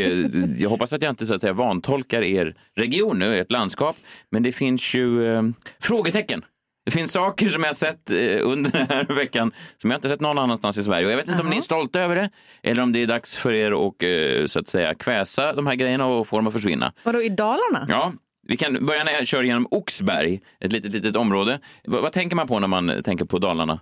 [0.58, 3.96] jag hoppas att jag inte så att säga, vantolkar er region nu, ert landskap.
[4.30, 6.44] Men det finns ju frågetecken.
[6.84, 10.08] Det finns saker som jag har sett eh, under den här veckan som jag inte
[10.08, 11.06] sett någon annanstans i Sverige.
[11.06, 12.30] Och jag vet inte om ni är stolta över det
[12.62, 15.74] eller om det är dags för er att eh, så att säga kväsa de här
[15.74, 16.92] grejerna och få dem att försvinna.
[17.02, 17.86] Vadå, i Dalarna?
[17.88, 18.12] Ja,
[18.48, 21.60] vi kan börja när jag kör genom Oxberg, ett litet, litet område.
[21.84, 23.80] vad, vad tänker man på när man tänker på Dalarna?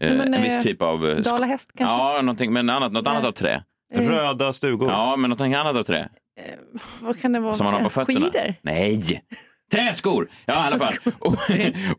[0.00, 1.10] Eh, men, en viss eh, typ av...
[1.10, 1.96] eh, Dalahäst kanske?
[1.96, 3.62] Ja, någonting, men annat, något annat av trä.
[3.94, 4.90] Röda stugor.
[4.90, 6.08] Ja, men något annat av trä.
[7.00, 7.54] Vad kan det vara?
[7.54, 8.20] Som man har på fötterna.
[8.20, 8.54] Skidor?
[8.62, 9.22] Nej!
[9.70, 10.28] Träskor!
[10.46, 10.94] Ja, i alla fall.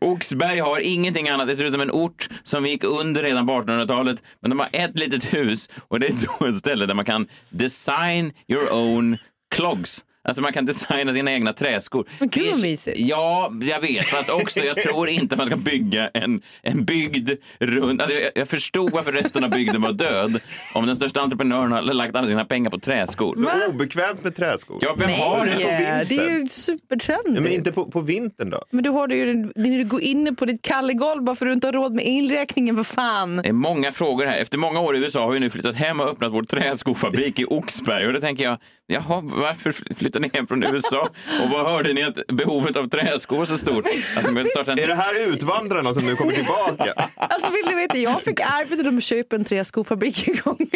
[0.00, 1.48] Oxberg har ingenting annat.
[1.48, 4.22] Det ser ut som en ort som gick under redan på 1800-talet.
[4.40, 7.26] Men de har ett litet hus och det är då ett ställe där man kan
[7.50, 9.18] design your own
[9.54, 10.04] clogs.
[10.24, 12.08] Alltså man kan designa sina egna träskor.
[12.18, 12.98] Men gud vad mysigt.
[12.98, 14.04] Ja, jag vet.
[14.04, 18.02] Fast också, jag tror inte man ska bygga en, en bygd runt...
[18.02, 20.40] Alltså jag, jag förstod varför resten av bygden var död
[20.74, 23.34] om den största entreprenören har lagt alla sina pengar på träskor.
[23.36, 24.78] Så obekvämt med träskor.
[24.80, 25.84] Ja, vem har Speciellt det?
[25.86, 26.40] på Nej, det är vintern.
[26.42, 27.34] ju supertrendigt.
[27.34, 28.62] Ja, men inte på, på vintern då?
[28.70, 31.50] Men du har det ju när du går inne på ditt kallgolv bara för att
[31.50, 33.36] du inte har råd med inräkningen, för fan.
[33.36, 34.36] Det är många frågor här.
[34.38, 37.44] Efter många år i USA har vi nu flyttat hem och öppnat vår träskofabrik i
[37.44, 38.06] Oxberg.
[38.06, 38.58] Och då tänker jag,
[38.92, 41.08] jaha, varför flyttar ni hem från USA?
[41.42, 43.86] Och vad hörde ni att behovet av träskor var så stort?
[44.16, 44.78] Att ni behövde starta en...
[44.78, 47.08] Är det här utvandrarna som nu kommer tillbaka?
[47.14, 50.70] Alltså vill ni veta, jag fick erbjudande om att köpa en träskofabrik en gång.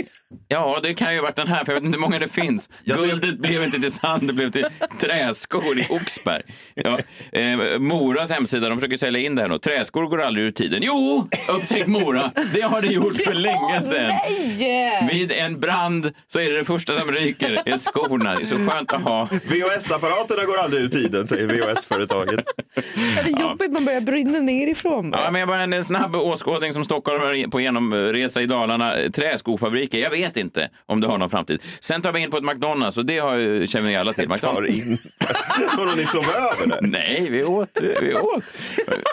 [0.48, 2.28] Ja, det kan ju ha varit den här, för jag vet inte hur många det
[2.28, 2.68] finns.
[2.84, 4.66] Guldet blev inte till sand, det blev till
[5.00, 6.42] träskor i Oxberg.
[6.74, 6.98] Ja,
[7.32, 9.58] eh, Moras hemsida, de försöker sälja in det här nu.
[9.58, 10.82] Träskor går aldrig ur tiden.
[10.82, 12.30] Jo, upptäck Mora!
[12.54, 14.12] Det har det gjort för länge sedan.
[14.58, 15.08] Nej!
[15.12, 18.34] Vid en brand så är det det första som ryker, är skorna.
[18.34, 19.24] Det är så skönt att ha.
[19.24, 22.44] VHS-apparaterna går aldrig ur tiden, säger VHS-företaget.
[22.74, 22.82] Ja,
[23.24, 25.14] det är jobbigt, man börjar brinna nerifrån.
[25.16, 28.94] Ja, men bara en snabb åskådning som stockholmare på genomresa i Dalarna.
[29.14, 31.60] Träskofabriker, jag vet inte om det har någon framtid.
[31.80, 34.28] Sen tar vi in på ett McDonalds och det har, ju- känner vi alla till.
[34.30, 34.98] Tar in.
[35.76, 36.78] Vadå, ni sov över där?
[36.82, 37.80] Nej, vi åt.
[38.00, 38.44] Vi åt.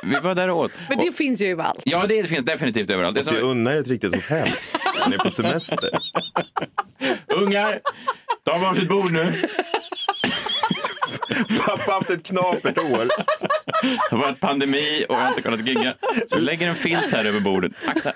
[0.04, 0.72] Vi var där och åt.
[0.90, 1.82] Men det finns ju överallt.
[1.84, 3.16] Ja, det finns definitivt överallt.
[3.16, 4.50] Det är Måste ju som, unna er ett riktigt hotell.
[5.10, 5.90] Ni är på semester.
[7.28, 7.80] ungar,
[8.46, 9.34] ta varsitt bord nu.
[11.66, 13.08] Pappa har haft ett knapert år.
[13.82, 15.94] Det har varit pandemi och jag har inte kunnat gigga.
[16.28, 17.72] Så vi lägger en filt här över bordet.
[17.88, 18.12] Akta.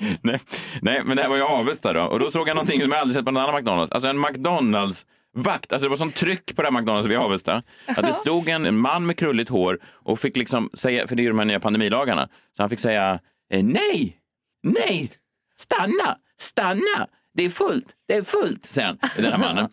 [0.22, 0.40] nej,
[0.82, 2.02] nej, men det här var ju Avesta då.
[2.02, 3.92] Och då såg jag någonting som jag aldrig sett på någon annan McDonalds.
[3.92, 7.62] Alltså en McDonalds vakt, alltså det var sån tryck på det här McDonalds vid Avesta.
[7.86, 11.22] Att det stod en, en man med krulligt hår och fick liksom säga, för det
[11.22, 13.20] är ju de här nya pandemilagarna, så han fick säga
[13.52, 14.16] eh, nej,
[14.62, 15.10] nej,
[15.56, 19.68] stanna, stanna, det är fullt, det är fullt, säger han, den här mannen.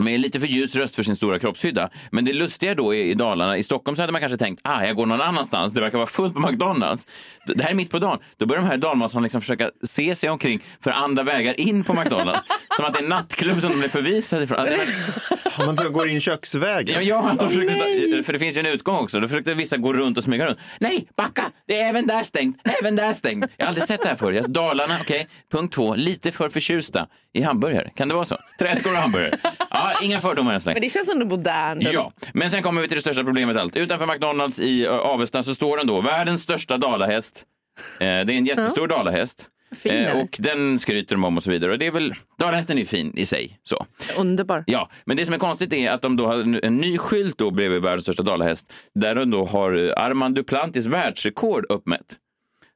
[0.00, 1.90] Med lite för ljus röst för sin stora kroppshydda.
[2.10, 4.84] Men det lustiga då i, i Dalarna, i Stockholm så hade man kanske tänkt, ah,
[4.84, 7.06] jag går någon annanstans, det verkar vara fullt på McDonalds.
[7.46, 8.18] Det här är mitt på dagen.
[8.36, 11.94] Då börjar de här dalmasarna liksom försöka se sig omkring för andra vägar in på
[11.94, 12.40] McDonalds.
[12.76, 14.58] Som att det är en nattklubb som de blir förvisade ifrån.
[14.58, 16.94] Alltså, Man går in köksvägen.
[16.94, 19.20] Ja, ja, de försökte, för det finns ju en utgång också.
[19.20, 20.58] Då försökte vissa gå runt och smyga runt.
[20.80, 21.50] Nej, backa!
[21.66, 22.56] Det är även där stängt.
[22.80, 23.46] Även där stängt.
[23.56, 24.44] Jag har aldrig sett det här förr.
[24.48, 25.28] Dalarna, okej.
[25.52, 27.90] Punkt två, lite för förtjusta i hamburgare.
[27.96, 28.38] Kan det vara så?
[28.58, 29.38] Träskor och hamburgare.
[29.70, 30.74] Ja, inga fördomar än så länge.
[30.74, 31.88] Men det känns ändå modernt.
[31.92, 33.76] Ja, men sen kommer vi till det största problemet allt.
[33.76, 37.44] Utanför McDonalds i Avesta så står den då, världens största dalahäst.
[38.00, 39.50] Eh, det är en jättestor dalahäst.
[39.74, 41.72] Fin Eh, och den skryter de om och så vidare.
[41.72, 43.58] Och det är väl, dalahästen är fin i sig.
[43.62, 43.86] Så.
[44.16, 44.64] Underbar.
[44.66, 47.50] Ja, men det som är konstigt är att de då har en, ny skylt då
[47.50, 52.16] bredvid världens största dalahäst där de då har Armand Duplantis världsrekord uppmätt.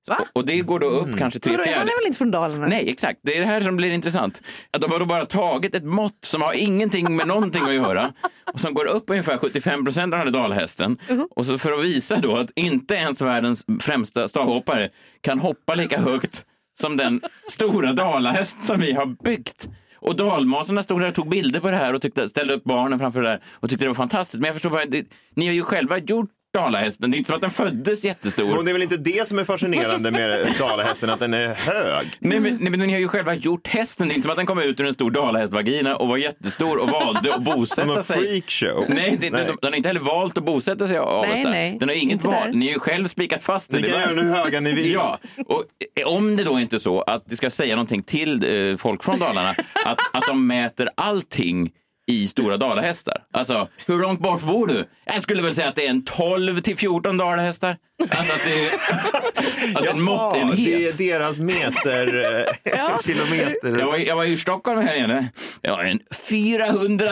[0.09, 0.25] Va?
[0.33, 2.67] Och, det går då upp kanske tre Vadå, Han är väl inte från Dalarna?
[2.67, 3.21] Nej, exakt.
[3.23, 4.43] Det är det här som blir intressant.
[4.71, 8.13] Att de har då bara tagit ett mått som har ingenting med någonting att göra
[8.53, 10.99] och som går upp ungefär 75 procent av den här dalhästen.
[11.31, 14.89] Och så för att visa då att inte ens världens främsta stavhoppare
[15.21, 16.45] kan hoppa lika högt
[16.81, 19.69] som den stora dalahäst som vi har byggt.
[20.03, 22.99] Och dalmasarna stod där och tog bilder på det här och tyckte, ställde upp barnen
[22.99, 24.41] framför det där och tyckte det var fantastiskt.
[24.41, 27.11] Men jag förstår bara, det, ni har ju själva gjort dalahästen.
[27.11, 28.57] Det är inte så att den föddes jättestor.
[28.59, 32.07] Och det är väl inte det som är fascinerande med dalahästen, att den är hög?
[32.19, 34.09] Nej men, nej, men ni har ju själva gjort hästen.
[34.09, 36.79] Det är inte som att den kom ut ur en stor dalahästvagina och var jättestor
[36.83, 38.17] och valde att bosätta Som en sig.
[38.19, 38.85] freakshow.
[38.89, 39.45] Nej, det, Nej.
[39.47, 41.43] Den, den har inte heller valt att bosätta sig i Avesta.
[41.43, 42.35] Nej, nej, Den har inget val.
[42.35, 42.53] där.
[42.53, 43.81] Ni har ju själv spikat fast den.
[43.81, 44.93] Ni Det kan göra hur höga ni vill.
[44.93, 45.65] Ja, och
[46.01, 49.05] eh, om det då inte är så att det ska säga någonting till eh, folk
[49.05, 49.51] från Dalarna
[49.85, 51.71] att, att de mäter allting
[52.11, 53.17] i stora dalahästar.
[53.33, 54.89] Alltså, hur långt bort bor du?
[55.05, 57.77] Jag skulle väl säga att det är en 12 till 14 dalahästar.
[58.11, 58.75] Alltså att det är,
[59.77, 60.99] att det är en måttenhet.
[60.99, 63.79] det är deras meter, eh, kilometer.
[63.79, 65.29] Jag var, jag var i Stockholm här inne.
[65.63, 67.11] Jag har en 400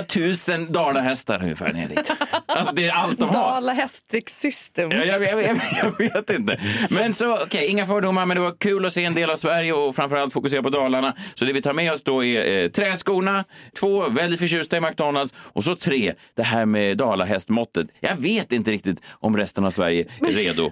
[0.49, 2.13] 000 dalahästar ungefär ner dit.
[2.47, 3.33] Alltså det är allt de har.
[3.33, 4.91] Dala hästdricksystem.
[4.91, 6.61] Ja, jag, jag, jag, jag vet inte.
[6.91, 9.73] Men så, okej, inga fördomar, men det var kul att se en del av Sverige
[9.73, 11.15] och framförallt fokusera på Dalarna.
[11.35, 13.45] Så det vi tar med oss då är eh, träskorna,
[13.81, 17.87] två, väldigt förtjusta i McDonalds och så tre, det här med dalahästmåttet.
[18.01, 20.71] Jag vet inte riktigt om resten av Sverige är redo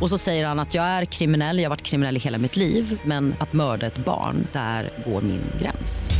[0.00, 2.56] Och så säger han att jag är kriminell, jag har varit kriminell i hela mitt
[2.56, 6.10] liv men att mörda ett barn, där går min gräns.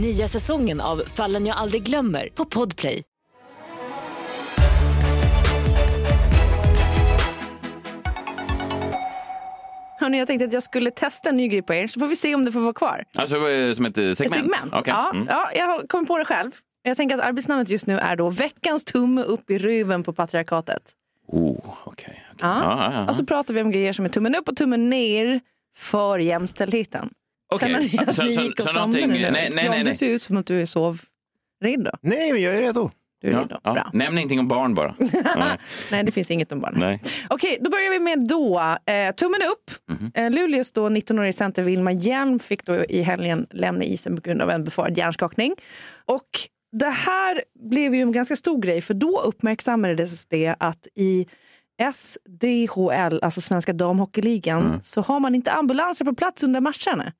[0.00, 3.02] Nya säsongen av Fallen jag aldrig glömmer på Podplay.
[10.00, 12.16] Hörrni, jag tänkte att jag skulle testa en ny grej på er, så får vi
[12.16, 13.04] se om det får vara kvar.
[13.16, 14.20] Alltså eh, som ett segment?
[14.20, 14.74] Ett segment.
[14.74, 14.94] Okay.
[14.94, 15.26] Ja, mm.
[15.30, 16.50] ja, jag har kommit på det själv.
[16.82, 20.82] Jag tänker att arbetsnamnet just nu är då Veckans tumme upp i röven på patriarkatet.
[21.26, 22.06] Oh, okej.
[22.10, 22.27] Okay.
[22.40, 23.06] Ja, ja, ja.
[23.08, 25.40] Och så pratar vi om grejer som är tummen upp och tummen ner
[25.76, 27.10] för jämställdheten.
[27.54, 27.68] Okej.
[27.68, 29.30] Känner ni att Så- ni så- gick och så somnade någonting- nu?
[29.30, 29.94] nej, nej, Jan, nej, Du nej.
[29.94, 31.90] ser ut som att du är sovredo.
[32.02, 32.90] Nej, men jag är redo.
[33.20, 33.56] Du är Ja, redo.
[33.64, 33.72] ja.
[33.72, 33.90] Bra.
[33.92, 34.94] Nämn ingenting om barn bara.
[34.98, 35.58] Nej.
[35.90, 36.74] Nej, det finns inget om barn.
[36.76, 37.02] Nej.
[37.28, 38.58] Okej, då börjar vi med då.
[38.92, 39.98] Eh, tummen upp.
[40.00, 40.10] Mhm.
[40.14, 44.42] Eh, Luleås då 19-årige center Vilma Hjelm fick då i helgen lämna isen på grund
[44.42, 45.54] av en befarad hjärnskakning.
[46.04, 46.28] Och
[46.72, 51.26] det här blev ju en ganska stor grej för då uppmärksammades det att i
[51.92, 54.78] SDHL, alltså Svenska damhockeyligan, Mm.
[54.82, 57.12] så har man inte ambulanser på plats under matcherna.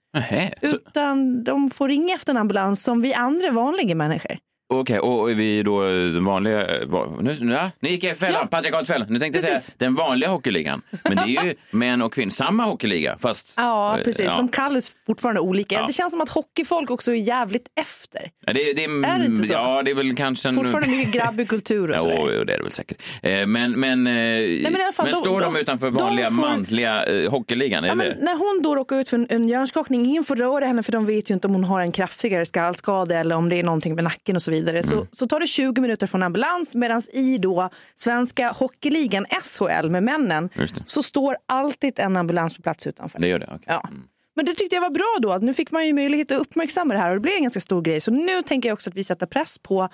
[0.62, 4.38] Så- Utan de får ringa efter en ambulans som vi andra vanliga människor.
[4.70, 6.66] Okej, och är vi då den vanliga...
[6.66, 6.88] eh,
[7.20, 8.46] Nu, nu, ja, nu gick jag i fällan, Ja.
[8.46, 9.07] patriarkatfällan.
[9.11, 9.74] Nu tänkte jag säga Precis.
[9.78, 10.83] den vanliga hockeyligan.
[11.04, 13.52] Men det är ju män och kvinnor, samma hockeyliga fast...
[13.57, 14.26] Ja, eh, precis.
[14.26, 14.37] ja.
[14.37, 15.74] De kallas fortfarande olika.
[15.74, 15.87] Ja.
[15.87, 18.31] Det känns som att hockeyfolk också är jävligt efter.
[18.46, 19.52] Ja, det, det, Är det inte så?
[19.52, 20.48] Ja, det är väl kanske...
[20.48, 20.54] En...
[20.54, 22.16] Fortfarande mycket grabbig kultur och sådär.
[22.20, 23.02] jo, det är det väl säkert.
[23.22, 27.04] Eh, Men, men, men, men fall, de- står de, de- utanför de vanliga får- manliga
[27.04, 27.85] eh, hockeyligan?
[27.85, 30.83] Ja, men när hon då råkar ut för en, en hjärnskakning, ingen får röra henne
[30.83, 33.62] för de vet ju inte om hon har en kraftigare skallskada eller om det är
[33.62, 34.58] någonting med nacken och så vidare.
[34.83, 40.03] Så, så tar det 20 minuter från ambulans medan i då svenska hockeyligan SHL med
[40.03, 40.51] männen
[40.85, 43.18] så står alltid en ambulans på plats utanför.
[43.18, 43.47] Det gör det?
[43.47, 43.64] okej.
[43.66, 43.90] Ja.
[44.37, 47.01] Men det tyckte jag var bra då, nu fick man ju möjlighet att uppmärksamma det
[47.01, 48.01] här och det blev en ganska stor grej.
[48.01, 49.88] Så nu tänker jag också att vi sätter press på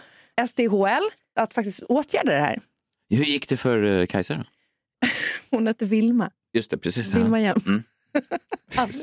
[0.46, 1.03] SDHL
[1.37, 2.61] att faktiskt åtgärda det här.
[3.11, 4.44] Hur gick det för eh, Kajsa då?
[5.50, 6.31] Hon heter Vilma.
[6.53, 7.14] Just det, precis.
[7.14, 7.40] Vilma.
[7.40, 7.62] Hjelm.
[7.66, 7.83] Mm.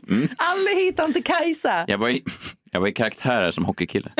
[0.09, 0.27] Mm.
[0.37, 1.85] Alla hittar inte Kajsa.
[1.87, 2.23] Jag, var i,
[2.71, 4.11] jag var i karaktär här som hockeykille.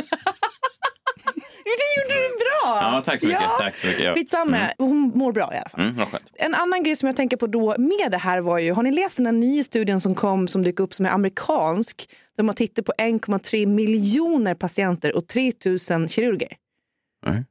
[1.63, 2.80] Det gjorde du bra!
[2.82, 3.41] Ja, tack så mycket.
[3.41, 3.58] Ja.
[3.60, 4.04] Tack så mycket.
[4.04, 4.15] Ja.
[4.15, 5.82] Skitsamma, hon mår bra i alla fall.
[5.82, 6.08] Mm.
[6.34, 8.91] En annan grej som jag tänker på då med det här var ju, har ni
[8.91, 12.10] läst den här nya studien som kom som dök upp som är amerikansk?
[12.38, 16.54] Där man tittar på 1,3 miljoner patienter och 3 000 kirurger.
[17.26, 17.45] Nej.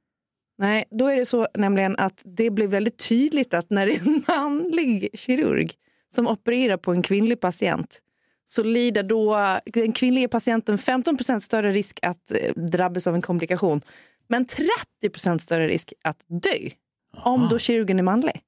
[0.59, 4.01] Nej, då är det så nämligen att det blir väldigt tydligt att när det är
[4.01, 5.73] en manlig kirurg
[6.14, 8.01] som opererar på en kvinnlig patient
[8.50, 13.80] så lider då den kvinnliga patienten 15% större risk att eh, drabbas av en komplikation
[14.28, 14.46] men
[15.02, 16.68] 30% större risk att dö
[17.16, 18.40] om då kirurgen är manlig.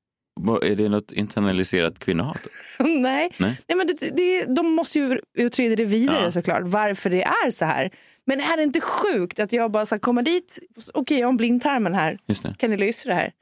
[0.63, 2.47] Är det något internaliserat kvinnohat?
[2.79, 3.33] Nej.
[3.37, 3.59] Nej.
[3.69, 6.31] Nej, men det, det, de måste ju utreda det vidare Ja.
[6.31, 7.91] såklart, varför det är så här.
[8.27, 10.59] Men är det inte sjukt att jag bara ska komma dit,
[10.95, 12.19] okej jag har en blindtarmen här,
[12.59, 13.33] kan ni lösa det här?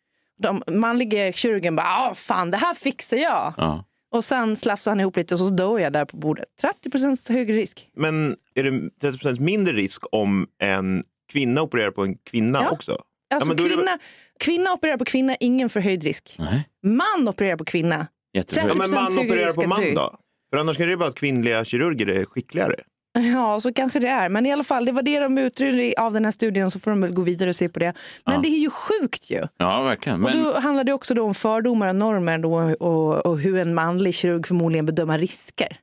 [0.43, 3.55] De manliga kirurgen bara, ah, fan det här fixar jag.
[3.57, 3.85] Ja.
[4.13, 6.45] Och sen slafsar han ihop lite och så dör jag där på bordet.
[6.93, 7.89] 30% högre risk.
[7.97, 8.71] Men är det
[9.11, 12.71] 30% mindre risk om en kvinna opererar på en kvinna Ja.
[12.71, 12.99] också?
[13.35, 13.99] Alltså men då är det- kvinna,
[14.41, 16.37] kvinna opererar på kvinna, ingen förhöjd risk.
[16.39, 16.69] Nej.
[16.83, 18.07] Man opererar på kvinna.
[18.35, 18.65] Jättebra.
[18.69, 20.19] Ja, men 30% man högre opererar på man då?
[20.51, 22.75] För annars är det bara att kvinnliga kirurger är skickligare.
[23.35, 24.29] Ja, så kanske det är.
[24.29, 26.91] Men i alla fall, det var det de utredde av den här studien så får
[26.91, 27.93] de väl gå vidare och se på det.
[28.27, 28.41] Men Ja.
[28.41, 29.43] det är ju sjukt ju.
[29.57, 30.25] Ja, verkligen.
[30.25, 32.55] Och Men, då handlar det också då om fördomar och normer då,
[32.87, 35.77] och, och hur en manlig kirurg förmodligen bedömer risker.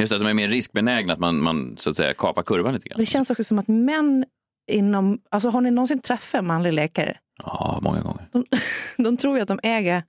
[0.00, 2.88] just att de är mer riskbenägna, att man, man så att säga kapar kurvan lite
[2.88, 2.98] grann.
[3.00, 4.24] Det känns också som att män
[4.72, 7.16] inom, alltså har ni någonsin träffat en manlig läkare?
[7.44, 8.28] Ja, många gånger.
[8.32, 8.44] De,
[9.04, 10.02] de tror ju att de äger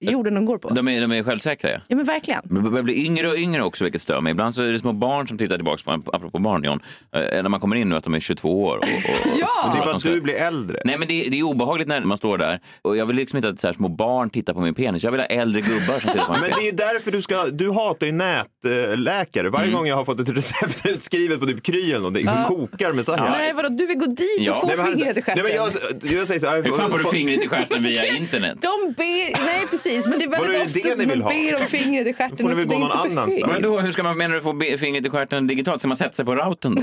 [0.00, 0.68] jorden de går på.
[0.68, 1.78] De är, de är självsäkra, ja.
[1.88, 2.40] Ja men verkligen.
[2.44, 4.30] Men det börjar bli yngre och yngre också, vilket stör mig.
[4.30, 6.80] Ibland så är det små barn som tittar tillbaka på en, apropå barn, John,
[7.14, 8.76] eh, när man kommer in nu att de är 22 år.
[8.76, 8.88] Och, och,
[9.40, 9.48] Ja!
[9.66, 10.80] och Typ att de att ska- du blir äldre.
[10.84, 12.60] Nej, men det, det är obehagligt när man står där.
[12.82, 15.04] Och jag vill liksom inte att så här små barn tittar på min penis.
[15.04, 16.56] Jag vill ha äldre gubbar som tittar på min Men penis.
[16.58, 19.50] det är ju därför du ska, du hatar ju nätläkare.
[19.50, 19.78] Varje Mm.
[19.78, 23.04] gång jag har fått ett recept utskrivet på typ Kry eller någonting, som kokar med
[23.04, 23.30] så här.
[23.30, 24.52] Nej vadå, du vill gå dit Ja.
[24.54, 26.00] och få Nej, men- fingret i Nej, men stjärten?
[26.10, 28.58] jag, jag säger så här, Hur fan får du fingret i stjärten via internet?
[28.62, 31.30] De ber, nej precis, men det är väldigt det ofta det som ha?
[31.30, 32.36] ber om fingret i stjärten.
[32.36, 33.38] Då får ni och väl det gå någon annanstans.
[33.52, 35.80] Men då, hur ska man, menar du få fingret i stjärten digitalt?
[35.80, 36.82] Ska man sätta sig på routern då?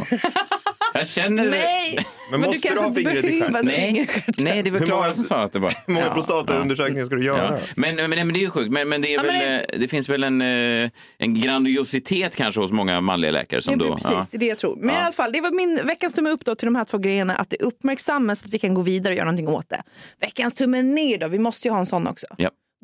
[0.93, 4.33] Jag känner Nej, Men måste du du kanske ha inte fingret i behöver stjärten?
[4.37, 5.73] Nej, det var Klara många- som sa att det var...
[5.87, 7.43] Hur många Ja, prostataundersökningar ska du göra?
[7.51, 7.57] Ja.
[7.75, 8.71] Men, men, men det är ju sjukt.
[8.71, 12.35] Men, men det, är Ja, men väl, eh, det finns väl en, eh, en grandiositet
[12.35, 13.95] kanske hos många manliga läkare som Ja, då...
[13.95, 14.75] precis, det är det jag tror.
[14.75, 15.01] Men Ja.
[15.01, 17.35] i alla fall, det var min veckans tumme upp då till de här två grejerna,
[17.35, 19.81] att det uppmärksammas så att vi kan gå vidare och göra någonting åt det.
[20.21, 22.27] Veckans tumme ner då, vi måste ju ha en sån också.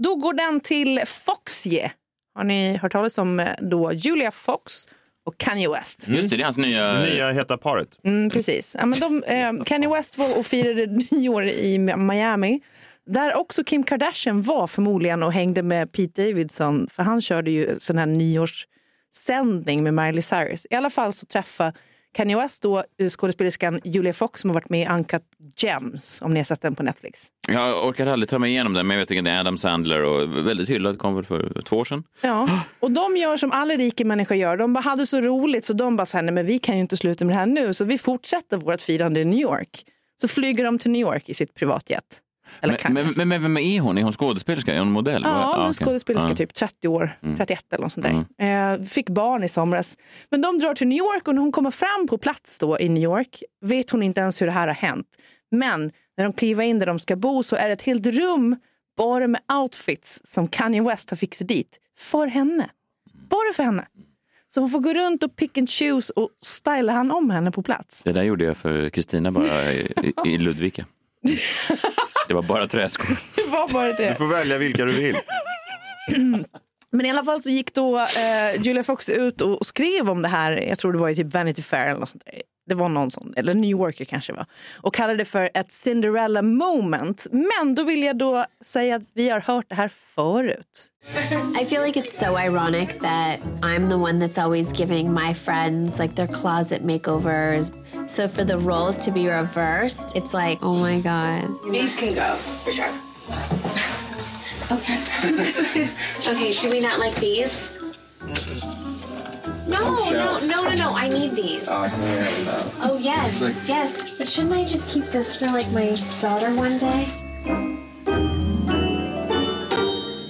[0.04, 1.92] Då går den till Foxje.
[2.36, 4.88] Har ni hört talas om eh, då Julia Fox
[5.26, 6.08] och Kanye West?
[6.10, 6.94] Just det, det är hans nya...
[6.94, 8.00] Det nya heta paret.
[8.04, 8.76] Mm, precis.
[8.80, 12.62] Ja, men de, eh, Kanye West var och firade nyår i Miami.
[13.06, 16.88] Där också Kim Kardashian var förmodligen och hängde med Pete Davidson.
[16.92, 20.68] För han körde ju sån här nyårssändning med Miley Cyrus.
[20.70, 21.74] I alla fall så träffade
[22.14, 25.24] Kanye West då, skådespelerskan Julia Fox som har varit med i Uncut
[25.58, 27.28] Gems, om ni har sett den på Netflix.
[27.48, 30.04] Jag orkar aldrig ta mig igenom den, men jag vet att det är Adam Sandler
[30.04, 32.04] och väldigt hyllad, kom väl för två år sedan.
[32.22, 34.58] Ja, och de gör som alla rika människor gör.
[34.58, 36.82] De bara hade så roligt så de bara så här, nej men vi kan ju
[36.82, 39.86] inte sluta med det här nu så vi fortsätter vårt firande i New York.
[40.22, 42.22] Så flyger de till New York i sitt privatjet.
[42.62, 43.98] Eller Men, men, men, men vem är hon?
[43.98, 44.74] Är hon skådespelerska?
[44.76, 45.22] Är hon modell?
[45.26, 45.74] Ja, okej.
[45.86, 46.36] skådespelerska Ja.
[46.36, 47.38] typ 30 år, Mm.
[47.38, 48.74] 31 eller något sånt där.
[48.74, 49.98] Eh, fick barn i somras.
[50.30, 52.90] Men de drar till New York och när hon kommer fram på plats då i
[52.90, 55.08] New York vet hon inte ens hur det här har hänt.
[55.52, 58.56] Men när de kliver in där de ska bo så är det ett helt rum
[58.98, 62.70] bara med outfits som Kanye West har fixat dit för henne.
[63.30, 63.86] Bara för henne.
[64.48, 67.64] Så hon får gå runt och pick and choose och styla han om henne på
[67.64, 68.04] plats.
[68.04, 69.94] Det där gjorde jag för Kristina bara i-
[70.26, 70.86] i Ludvika.
[72.32, 73.18] Det var bara träskor.
[73.36, 74.10] Det var bara det.
[74.10, 75.16] Du får välja vilka du vill.
[76.92, 80.22] Men i alla fall så gick då eh, Julia Fox ut och, och skrev om
[80.22, 82.42] det här, jag tror det var i typ Vanity Fair eller något sånt där.
[82.72, 84.46] Det var någon sån, eller New Yorker kanske var.
[84.82, 87.28] Och kallade det för ett Cinderella moment.
[87.32, 90.88] Men då vill jag då säga att vi har hört det här förut.
[91.62, 96.00] I feel like it's so ironic that I'm the one that's always giving my friends
[96.00, 97.72] like their closet makeovers.
[98.08, 101.74] So for the roles to be reversed, it's like, oh my god.
[101.74, 102.94] These can go for sure.
[104.72, 104.98] Okay.
[106.32, 107.72] okay, do we not like these?
[109.72, 110.98] No, no, no, no, no.
[110.98, 111.70] I need these.
[111.70, 113.98] Oh yes, yes.
[114.18, 117.08] But shouldn't I just keep this for like my daughter one day?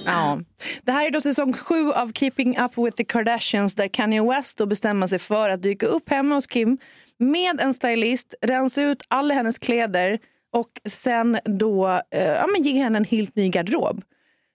[0.04, 0.38] Ja.
[0.82, 4.58] Det här är då säsong sju av Keeping Up With The Kardashians där Kanye West
[4.58, 6.78] då bestämmer sig för att dyka upp hemma hos Kim
[7.18, 10.18] med en stylist, rensa ut alla hennes kläder
[10.52, 14.02] och sen då eh, ja, men ge henne en helt ny garderob.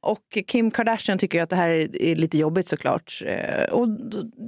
[0.08, 1.70] Och Kim Kardashian tycker ju att det här
[2.02, 3.22] är lite jobbigt såklart.
[3.26, 3.88] Eh, Och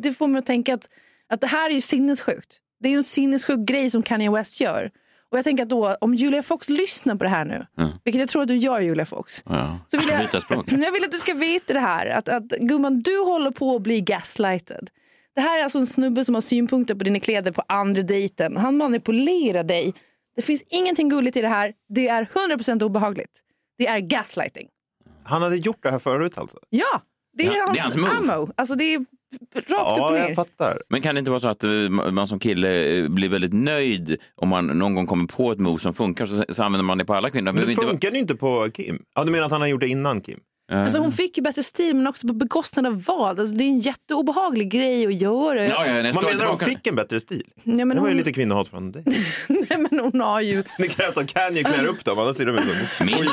[0.04, 0.90] det får mig att tänka att,
[1.30, 2.58] att det här är ju sinnessjukt.
[2.80, 4.92] Det är ju en sinnessjuk grej som Kanye West gör.
[5.32, 7.92] Och jag tänker att då, om Julia Fox lyssnar på det här nu, Mm.
[8.04, 9.80] vilket jag tror att du gör Julia Fox, Ja.
[9.88, 10.22] så vill jag,
[10.86, 12.06] jag vill att du ska veta det här.
[12.08, 14.90] Att, att gumman, du håller på att bli gaslighted.
[15.36, 18.58] Det här är alltså en snubbe som har synpunkter på dina kläder på andra dejten.
[18.58, 19.94] Han manipulerar dig.
[20.36, 21.74] Det finns ingenting gulligt i det här.
[21.90, 23.40] Det är 100% obehagligt.
[23.78, 24.68] Det är gaslighting.
[25.24, 26.58] Han hade gjort det här förut alltså?
[26.70, 27.02] Ja,
[27.38, 28.34] det är, Ja, hans, det är hans move.
[28.34, 28.52] ammo.
[28.58, 29.00] Alltså det är
[29.56, 30.18] rakt upp och Ja, ner.
[30.28, 30.82] jag fattar.
[30.90, 34.18] Men kan det inte vara så att eh, man som kille eh, blir väldigt nöjd
[34.36, 37.06] om man någon gång kommer på ett move som funkar så, så använder man det
[37.06, 37.52] på alla kvinnor?
[37.52, 39.04] Men det inte vara- funkar inte på Kim.
[39.16, 40.40] Ja, du menar att han har gjort det innan Kim?
[40.72, 43.40] Alltså hon fick ju bättre stil men också på bekostnad av vad?
[43.40, 45.66] Alltså det är en jätteobehaglig grej att göra.
[45.68, 47.44] Ja, ja, Man menar hon fick en bättre stil?
[47.64, 49.04] Ja, men det var ju hon- lite kvinnohat från dig.
[49.50, 50.64] Nej, men hon har ju...
[50.78, 52.52] Det krävs att Kanye klär upp dem, annars ser de
[53.06, 53.26] Min,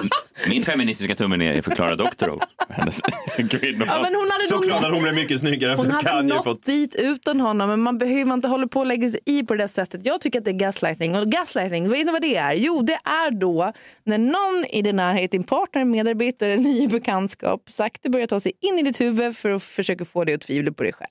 [0.48, 2.40] min feministiska tumme ner är förklara Doctorow.
[2.68, 3.00] Hennes
[3.50, 3.94] kvinnohat.
[3.96, 6.44] Ja, men hon hade Såklart hon blev mycket snyggare Hon efter att hade Kanye nått
[6.44, 6.62] fått...
[6.62, 9.68] dit utan honom, men man behöver inte hålla på och lägga sig i på det
[9.68, 10.00] sättet.
[10.06, 11.16] Jag tycker att det är gaslighting.
[11.16, 12.52] Och gaslighting, vet ni vad det är?
[12.54, 13.72] Jo, det är då
[14.04, 16.88] när någon i din närhet, din partner, medarbetare, ny
[17.26, 20.40] bekantskap, sakta börjar ta sig in i ditt huvud för att försöka få dig att
[20.40, 21.10] tvivla på dig själv,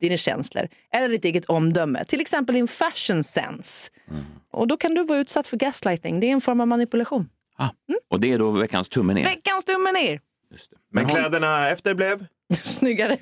[0.00, 2.04] dina känslor eller ditt eget omdöme.
[2.04, 3.90] Till exempel din fashion sense.
[4.52, 6.20] Och då kan du vara utsatt för gaslighting.
[6.20, 7.28] Det är en form av manipulation.
[8.10, 9.24] Och det är då veckans tumme ner.
[9.24, 10.20] Veckans tumme ner.
[10.92, 12.26] Men kläderna efter blev?
[12.62, 13.18] Snyggare.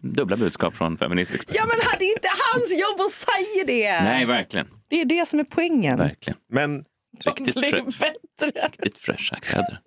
[0.00, 1.56] Dubbla budskap från Feministexperten.
[1.58, 4.04] Ja, men det är inte hans jobb att säga det.
[4.04, 4.66] Nej, verkligen.
[4.88, 5.98] Det är det som är poängen.
[5.98, 6.38] verkligen.
[6.52, 6.84] Men
[7.24, 8.66] Riktigt, blir frä, bättre.
[8.66, 9.78] riktigt fräscha kläder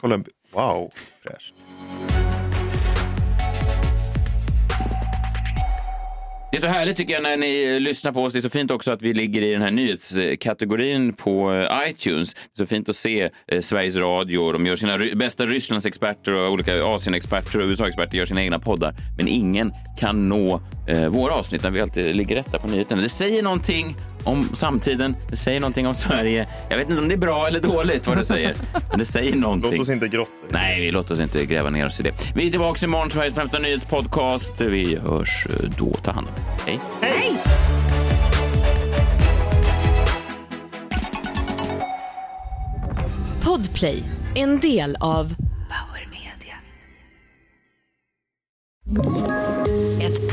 [0.00, 0.92] kolla, en- wow,
[1.22, 1.54] fräscht.
[6.52, 8.32] Det är så härligt tycker jag när ni lyssnar på oss.
[8.32, 12.34] Det är så fint också att vi ligger i den här nyhetskategorin på eh, iTunes.
[12.34, 14.52] Det är så fint att se eh, Sveriges Radio.
[14.52, 18.94] De gör sina bästa Rysslandsexperter och olika Asienexperter och USA-experter gör sina egna poddar.
[19.16, 23.02] Men ingen kan nå eh, våra avsnitt när vi alltid ligger rätta på nyheterna.
[23.02, 25.16] Det säger någonting om samtiden.
[25.30, 26.46] Det säger någonting om Sverige.
[26.68, 28.54] Jag vet inte om det är bra eller dåligt vad det säger.
[28.90, 29.70] Men det säger någonting.
[29.70, 30.32] Låt oss inte grotta.
[30.48, 32.12] Nej, vi låter oss inte gräva ner oss i det.
[32.34, 34.60] Vi är tillbaka imorgon, Sveriges främsta nyhetspodcast.
[34.60, 35.92] Vi hörs eh, då.
[35.92, 36.34] Ta hand om.
[36.66, 36.80] Hej.
[37.00, 37.36] Hej!
[43.42, 44.02] Podplay,
[44.34, 45.34] en del av
[45.68, 46.56] Power Media.